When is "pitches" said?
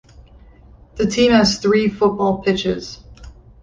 2.41-3.03